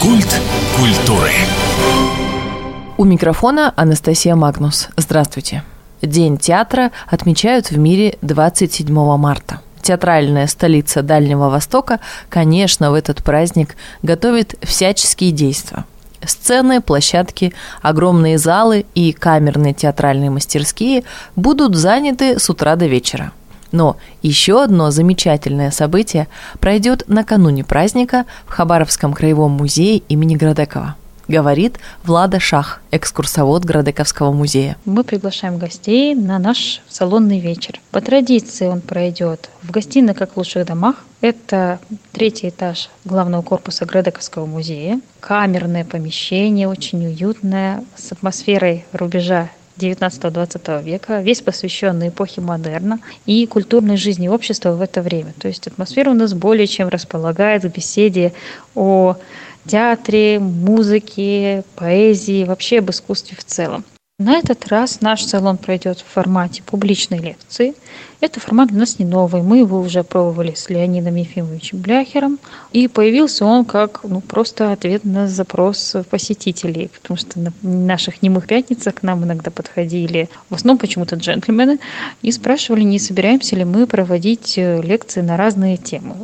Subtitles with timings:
[0.00, 0.40] Культ
[0.78, 1.32] культуры.
[2.98, 4.90] У микрофона Анастасия Магнус.
[4.96, 5.64] Здравствуйте.
[6.02, 9.60] День театра отмечают в мире 27 марта.
[9.82, 11.98] Театральная столица Дальнего Востока,
[12.28, 13.74] конечно, в этот праздник
[14.04, 15.84] готовит всяческие действия.
[16.24, 17.52] Сцены, площадки,
[17.82, 21.02] огромные залы и камерные театральные мастерские
[21.34, 23.32] будут заняты с утра до вечера.
[23.72, 26.28] Но еще одно замечательное событие
[26.60, 30.96] пройдет накануне праздника в Хабаровском краевом музее имени Градекова
[31.28, 34.76] говорит Влада Шах, экскурсовод Градековского музея.
[34.84, 37.80] Мы приглашаем гостей на наш салонный вечер.
[37.90, 40.96] По традиции он пройдет в гостиной «Как в лучших домах».
[41.20, 41.80] Это
[42.12, 45.00] третий этаж главного корпуса Градековского музея.
[45.20, 53.96] Камерное помещение, очень уютное, с атмосферой рубежа 19-20 века, весь посвященный эпохе модерна и культурной
[53.96, 55.32] жизни общества в это время.
[55.38, 58.32] То есть атмосфера у нас более чем располагает к беседе
[58.74, 59.16] о
[59.66, 63.84] театре, музыке, поэзии, вообще об искусстве в целом.
[64.18, 67.74] На этот раз наш салон пройдет в формате публичной лекции.
[68.20, 69.42] Это формат для нас не новый.
[69.42, 72.40] Мы его уже пробовали с Леонидом Ефимовичем Бляхером.
[72.72, 76.90] И появился он как ну, просто ответ на запрос посетителей.
[77.00, 81.78] Потому что на наших немых пятницах к нам иногда подходили, в основном почему-то джентльмены,
[82.22, 86.16] и спрашивали, не собираемся ли мы проводить э, лекции на разные темы.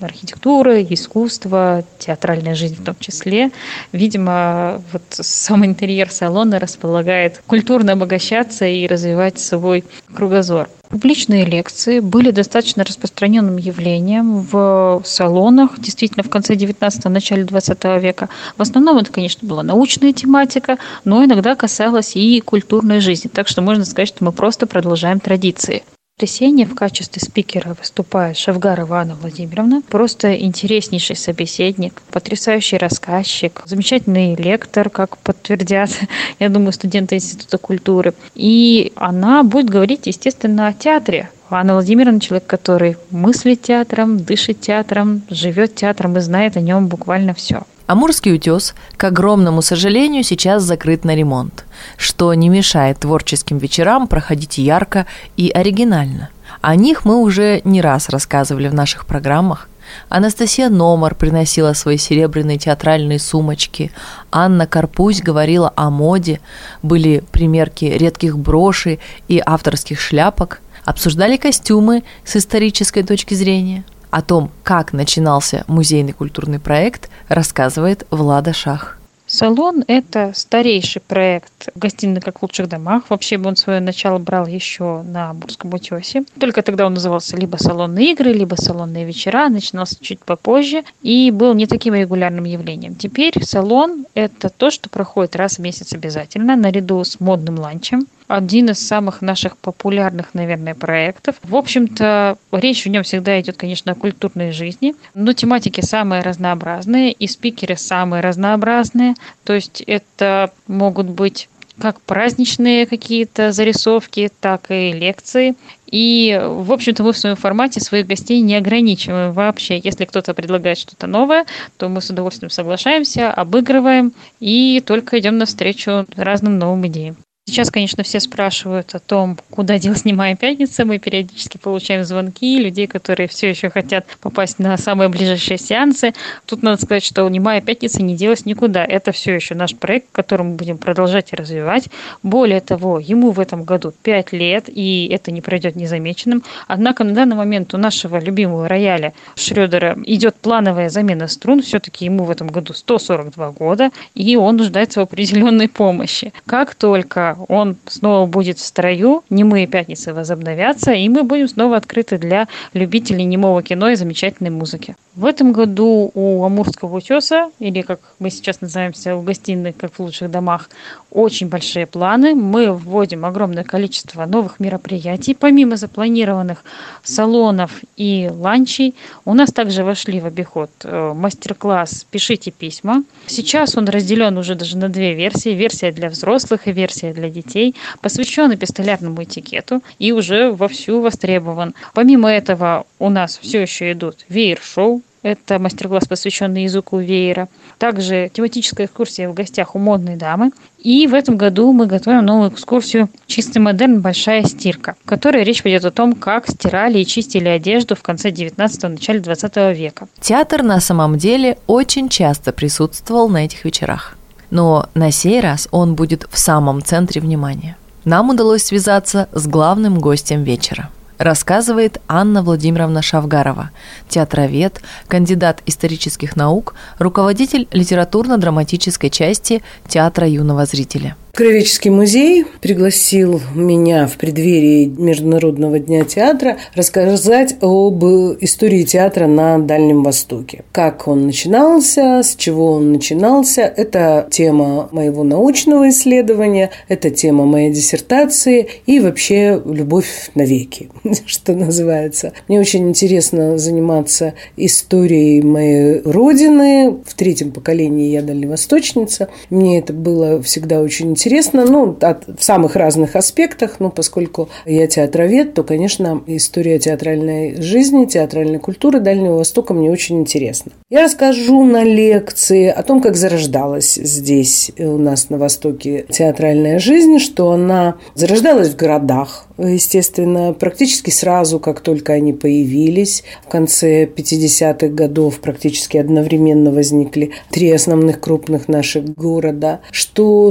[0.00, 3.52] Архитектура, искусство, театральная жизнь в том числе.
[3.92, 10.68] Видимо, вот сам интерьер салона располагает культурно обогащаться и развивать свой кругозор.
[10.90, 18.30] Публичные лекции были достаточно распространенным явлением в салонах, действительно, в конце 19-го, начале 20 века.
[18.56, 23.28] В основном это, конечно, была научная тематика, но иногда касалась и культурной жизни.
[23.28, 25.82] Так что можно сказать, что мы просто продолжаем традиции
[26.18, 29.82] воскресенье в качестве спикера выступает Шавгарова Анна Владимировна.
[29.88, 35.90] Просто интереснейший собеседник, потрясающий рассказчик, замечательный лектор, как подтвердят,
[36.40, 38.14] я думаю, студенты Института культуры.
[38.34, 45.22] И она будет говорить, естественно, о театре, Анна Владимировна человек, который мыслит театром, дышит театром,
[45.30, 47.62] живет театром и знает о нем буквально все.
[47.88, 51.64] Амурский утес, к огромному сожалению, сейчас закрыт на ремонт,
[51.96, 55.06] что не мешает творческим вечерам проходить ярко
[55.38, 56.28] и оригинально.
[56.60, 59.70] О них мы уже не раз рассказывали в наших программах.
[60.10, 63.90] Анастасия Номар приносила свои серебряные театральные сумочки.
[64.30, 66.40] Анна Карпусь говорила о моде.
[66.82, 70.60] Были примерки редких брошей и авторских шляпок.
[70.84, 78.52] Обсуждали костюмы с исторической точки зрения– о том, как начинался музейный культурный проект, рассказывает Влада
[78.52, 78.98] Шах.
[79.30, 83.10] Салон– это старейший проект гостиной как в лучших домах.
[83.10, 86.24] Вообще бы он свое начало брал еще на Бурском утесе.
[86.40, 89.50] Только тогда он назывался либо салонные игры, либо салонные вечера.
[89.50, 92.94] Начинался чуть попозже и был не таким регулярным явлением.
[92.94, 98.70] Теперь салон– это то, что проходит раз в месяц обязательно, наряду с модным ланчем один
[98.70, 101.36] из самых наших популярных, наверное, проектов.
[101.42, 107.12] В общем-то, речь в нем всегда идет, конечно, о культурной жизни, но тематики самые разнообразные,
[107.12, 109.14] и спикеры самые разнообразные.
[109.44, 111.48] То есть это могут быть
[111.80, 115.54] как праздничные какие-то зарисовки, так и лекции.
[115.86, 119.80] И, в общем-то, мы в своем формате своих гостей не ограничиваем вообще.
[119.82, 121.46] Если кто-то предлагает что-то новое,
[121.76, 127.16] то мы с удовольствием соглашаемся, обыгрываем и только идем навстречу разным новым идеям.
[127.48, 130.84] Сейчас, конечно, все спрашивают о том, куда делась «Снимая пятница».
[130.84, 136.12] Мы периодически получаем звонки людей, которые все еще хотят попасть на самые ближайшие сеансы.
[136.44, 138.84] Тут надо сказать, что «Немая пятница» не делась никуда.
[138.84, 141.88] Это все еще наш проект, который мы будем продолжать и развивать.
[142.22, 146.44] Более того, ему в этом году 5 лет, и это не пройдет незамеченным.
[146.66, 151.62] Однако на данный момент у нашего любимого рояля Шредера идет плановая замена струн.
[151.62, 156.34] Все-таки ему в этом году 142 года, и он нуждается в определенной помощи.
[156.44, 162.18] Как только он снова будет в строю, немые пятницы возобновятся, и мы будем снова открыты
[162.18, 164.96] для любителей немого кино и замечательной музыки.
[165.18, 170.00] В этом году у Амурского утеса, или как мы сейчас называемся, у гостиной, как в
[170.00, 170.70] лучших домах,
[171.10, 172.36] очень большие планы.
[172.36, 175.34] Мы вводим огромное количество новых мероприятий.
[175.34, 176.62] Помимо запланированных
[177.02, 183.02] салонов и ланчей, у нас также вошли в обиход э, мастер-класс «Пишите письма».
[183.26, 185.50] Сейчас он разделен уже даже на две версии.
[185.50, 191.74] Версия для взрослых и версия для детей, посвящен эпистолярному этикету и уже вовсю востребован.
[191.94, 197.48] Помимо этого у нас все еще идут веер-шоу, Это мастер-класс, посвященный языку веера.
[197.78, 200.52] Также тематическая экскурсия в гостях у модной дамы.
[200.78, 204.00] И в этом году мы готовим новую экскурсию «Чистый модерн.
[204.00, 208.30] Большая стирка», в которой речь пойдет о том, как стирали и чистили одежду в конце
[208.30, 210.08] 19-го, начале 20 века.
[210.20, 214.17] Театр на самом деле очень часто присутствовал на этих вечерах.
[214.50, 217.76] Но на сей раз он будет в самом центре внимания.
[218.04, 223.70] Нам удалось связаться с главным гостем вечера– рассказывает Анна Владимировна Шавгарова,
[224.08, 231.16] театровед, кандидат исторических наук, руководитель литературно-драматической части Театра юного зрителя.
[231.38, 238.02] Краеведческий музей пригласил меня в преддверии Международного дня театра рассказать об
[238.40, 240.64] истории театра на Дальнем Востоке.
[240.72, 243.62] Как он начинался, с чего он начинался.
[243.62, 250.90] Это тема моего научного исследования, это тема моей диссертации и вообще любовь навеки,
[251.26, 252.32] что называется.
[252.48, 256.96] Мне очень интересно заниматься историей моей родины.
[257.06, 259.28] В третьем поколении я дальневосточница.
[259.50, 264.48] Мне это было всегда очень интересно интересно, ну, от, в самых разных аспектах, ну, поскольку
[264.64, 270.72] я театровед, то, конечно, история театральной жизни, театральной культуры Дальнего Востока мне очень интересна.
[270.88, 277.18] Я расскажу на лекции о том, как зарождалась здесь у нас на Востоке театральная жизнь,
[277.18, 283.22] что она зарождалась в городах, естественно, практически сразу, как только они появились.
[283.44, 290.50] В конце 50-х годов практически одновременно возникли три основных крупных наших города, что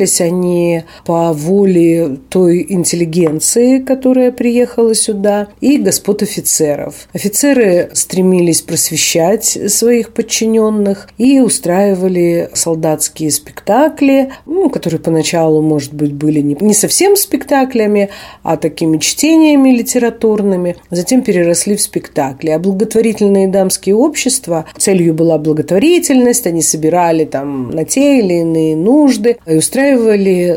[0.00, 7.08] зарождались они по воле той интеллигенции, которая приехала сюда, и господ офицеров.
[7.12, 16.40] Офицеры стремились просвещать своих подчиненных и устраивали солдатские спектакли, ну, которые поначалу, может быть, были
[16.40, 18.10] не, не совсем спектаклями,
[18.42, 22.50] а такими чтениями литературными, затем переросли в спектакли.
[22.50, 29.36] А благотворительные дамские общества, целью была благотворительность, они собирали там на те или иные нужды
[29.46, 29.89] и устраивали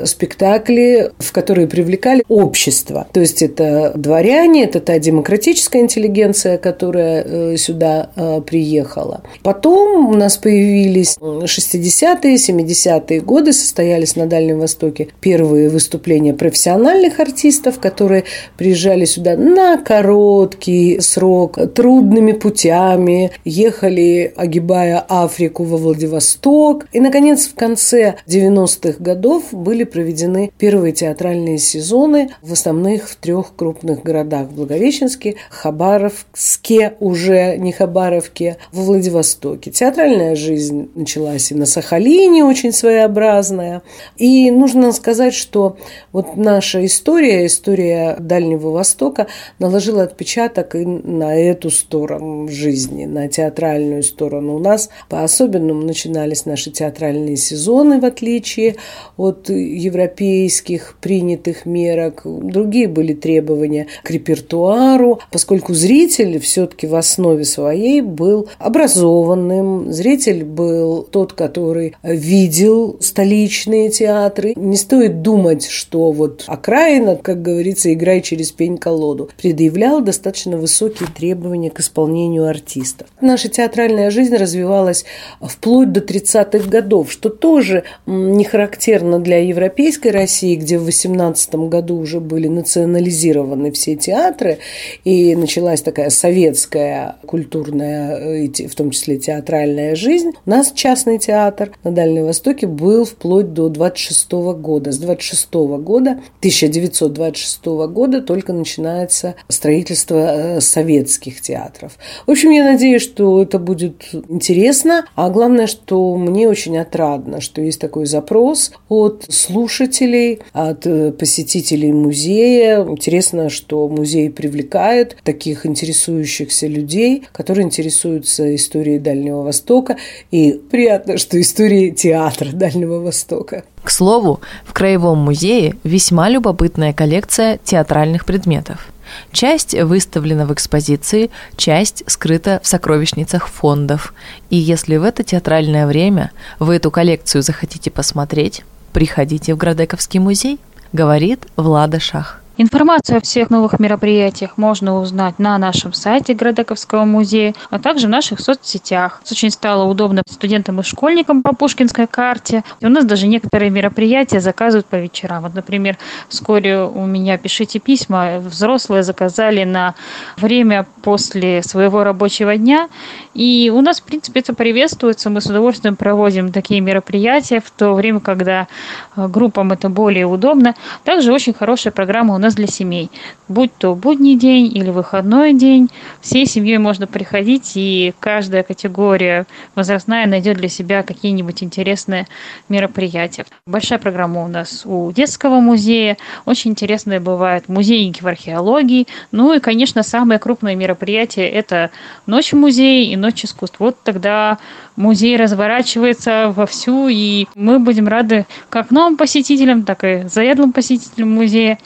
[0.06, 3.08] спектакли, в которые привлекали общество.
[3.12, 9.24] То есть это дворяне, это та демократическая интеллигенция, которая э, сюда э, приехала.
[9.44, 17.80] Потом у нас появились 60-е, 70-е годы, состоялись на Дальнем Востоке первые выступления профессиональных артистов,
[17.80, 18.24] которые
[18.58, 26.86] приезжали сюда на короткий срок, трудными путями, ехали, огибая Африку во Владивосток.
[26.92, 33.56] И, наконец, в конце 90-х годов были проведены первые театральные сезоны в основных в трех
[33.56, 34.50] крупных городах.
[34.50, 39.72] Благовещенске, Хабаровске, уже не Хабаровке, во Владивостоке.
[39.72, 43.82] Театральная жизнь началась и на Сахалине, очень своеобразная.
[44.18, 45.78] И нужно сказать, что
[46.12, 49.28] вот наша история история Дальнего Востока
[49.60, 54.56] наложила отпечаток и на эту сторону жизни, на театральную сторону.
[54.56, 58.76] У нас по-особенному начинались наши театральные сезоны, в отличие
[59.18, 62.22] от европейских принятых мерок.
[62.26, 71.04] Другие были требования к репертуару, поскольку зритель все-таки в основе своей был образованным, зритель был
[71.04, 74.54] тот, который видел столичные театры.
[74.56, 81.70] Не стоит думать, что вот окраина, как говорится, играй через пень-колоду, предъявлял достаточно высокие требования
[81.70, 83.06] к исполнению артиста.
[83.22, 85.06] Наша театральная жизнь развивалась
[85.42, 91.98] вплоть до 30-х годов, что тоже не характерно для европейской России, где в 18 году
[91.98, 94.60] уже были национализированы все театры,
[95.04, 100.32] и началась такая советская культурная, э, в том числе театральная жизнь.
[100.46, 104.92] У нас частный театр на Дальнем Востоке был вплоть до 26 года.
[104.92, 111.94] С 26 года, 1926 1936 года только начинается строительство э, советских театров.
[112.26, 117.62] В общем, я надеюсь, что это будет интересно, а главное, что мне очень отрадно, что
[117.62, 122.84] есть такой запрос от слушателей, от э, посетителей музея.
[122.84, 129.98] Интересно, что музей привлекает таких интересующихся людей, которые интересуются историей Дальнего Востока.
[130.32, 133.64] И приятно, что историей театра Дальнего Востока.
[133.84, 138.88] К слову, в Краевом музее весьма любопытная коллекция театральных предметов.
[139.32, 144.14] Часть выставлена в экспозиции, часть скрыта в сокровищницах фондов.
[144.50, 150.60] И если в это театральное время вы эту коллекцию захотите посмотреть, приходите в Градековский музей,
[150.94, 152.43] говорит Влада Шах.
[152.56, 158.12] Информацию о всех новых мероприятиях можно узнать на нашем сайте Градековского музея, а также в
[158.12, 159.24] наших соцсетях.
[159.30, 162.64] Очень стало удобно студентам и школьникам по Пушкинской карте.
[162.80, 165.42] И у нас даже некоторые мероприятия заказывают по вечерам.
[165.42, 165.98] Вот, например,
[166.30, 169.96] вскоре у меня «Пишите письма» взрослые заказали на
[170.38, 172.88] время после своего рабочего дня.
[173.34, 175.32] И у нас, в принципе, это приветствуется.
[175.32, 178.68] Мы с удовольствием проводим такие мероприятия в то время, когда
[179.16, 180.76] э, группам это более удобно.
[181.04, 183.10] Также очень хорошая программа у нас для семей.
[183.48, 185.90] Будь то будний день или выходной день,
[186.22, 189.46] всей семьей можно приходить, и каждая категория
[189.76, 192.28] возрастная найдет для себя какие-нибудь интересные
[192.70, 193.46] мероприятия.
[193.66, 196.18] Большая программа у нас у детского музея.
[196.46, 199.08] Очень интересные бывают музейники в археологии.
[199.32, 201.92] Ну и, конечно, самое крупное мероприятие– это
[202.26, 203.80] Ночь музея и Ночь искусств.
[203.80, 204.58] Вот тогда
[204.96, 211.78] музей разворачивается вовсю, и мы будем рады как новым посетителям, так и заядлым посетителям музея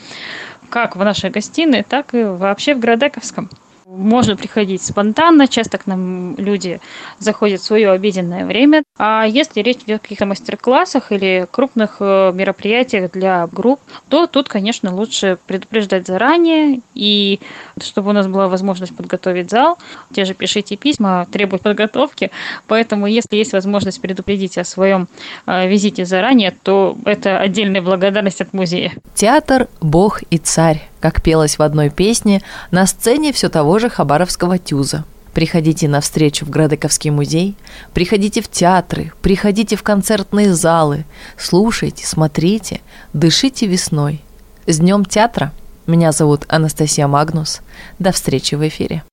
[0.70, 3.50] как в нашей гостиной, так и вообще в Градековском.
[3.90, 6.82] Можно приходить спонтанно, часто к нам люди
[7.20, 8.84] заходят в свое обеденное время.
[8.98, 13.80] А если речь идет о каких-то мастер-классах или крупных э, мероприятиях для групп,
[14.10, 17.40] то тут, конечно, лучше предупреждать заранее, и
[17.82, 19.78] чтобы у нас была возможность подготовить зал.
[20.14, 22.30] Те же пишите письма, требуют подготовки,
[22.68, 25.08] поэтому если есть возможность предупредить о своем
[25.46, 28.92] э, визите заранее, то это отдельная благодарность от музея.
[29.16, 34.58] Театр «Бог и царь» как пелось в одной песне, на сцене все того же хабаровского
[34.58, 35.04] тюза.
[35.34, 37.56] Приходите на встречу в Градыковский музей,
[37.94, 41.06] приходите в театры, приходите в концертные залы,
[41.38, 42.82] слушайте, смотрите,
[43.14, 44.24] дышите весной.
[44.66, 45.54] С Днем театра!
[45.88, 47.62] Меня зовут Анастасия Магнус.
[47.98, 49.04] До встречи в эфире.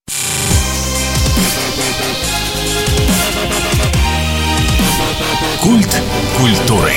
[5.62, 6.02] Культ
[6.36, 6.92] культуры.